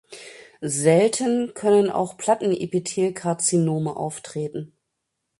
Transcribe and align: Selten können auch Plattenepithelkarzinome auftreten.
Selten 0.65 1.53
können 1.53 1.91
auch 1.91 2.17
Plattenepithelkarzinome 2.17 3.95
auftreten. 3.95 4.75